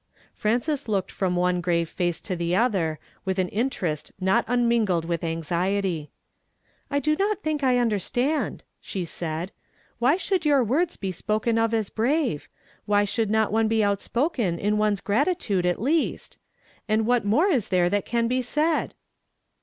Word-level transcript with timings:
Frances 0.33 0.87
looked 0.87 1.11
from 1.11 1.35
one 1.35 1.61
grcve 1.61 1.87
face 1.87 2.19
to 2.21 2.35
the 2.35 2.55
other, 2.55 2.97
with 3.23 3.37
an 3.37 3.47
interest 3.49 4.11
not 4.19 4.43
unmingled 4.47 5.05
will) 5.05 5.19
anxiety." 5.21 6.09
I 6.89 6.97
do 6.97 7.15
not 7.15 7.43
tliink 7.43 7.61
I 7.61 7.77
understand," 7.77 8.63
she 8.79 9.05
said." 9.05 9.51
Why 9.99 10.17
should 10.17 10.43
your 10.43 10.63
words 10.63 10.97
be 10.97 11.11
spoken 11.11 11.59
of 11.59 11.71
as 11.71 11.91
Jn 11.91 12.33
ave? 12.37 12.45
Why 12.87 13.05
should 13.05 13.29
not 13.29 13.51
one 13.51 13.67
be 13.67 13.83
outspoken 13.83 14.57
in 14.57 14.79
one's 14.79 15.01
gratitude, 15.01 15.67
at 15.67 15.79
least? 15.79 16.39
And 16.89 17.05
what 17.05 17.23
more 17.23 17.49
is 17.49 17.69
there 17.69 17.87
that 17.91 18.03
can 18.07 18.27
be 18.27 18.41
said? 18.41 18.95